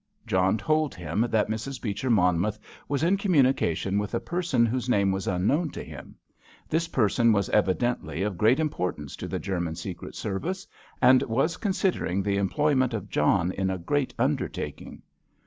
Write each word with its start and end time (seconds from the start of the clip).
John 0.25 0.57
told 0.57 0.95
him 0.95 1.27
that 1.29 1.47
Mrs. 1.47 1.79
Beecher 1.79 2.09
Monmouth 2.09 2.57
was 2.89 3.03
in 3.03 3.17
communication 3.17 3.99
with 3.99 4.15
a 4.15 4.19
person 4.19 4.65
whose 4.65 4.89
name 4.89 5.11
was 5.11 5.27
unknown 5.27 5.69
to 5.73 5.83
him; 5.83 6.15
this 6.67 6.87
person 6.87 7.31
was 7.31 7.51
evidently 7.51 8.23
of 8.23 8.35
great 8.35 8.59
importance 8.59 9.15
to 9.17 9.27
the 9.27 9.37
German 9.37 9.75
secret 9.75 10.15
service, 10.15 10.65
and 11.03 11.21
was 11.21 11.55
considering 11.57 12.23
the 12.23 12.37
employment 12.37 12.95
of 12.95 13.11
John 13.11 13.51
in 13.51 13.69
a 13.69 13.77
great 13.77 14.11
undertaking. 14.17 15.03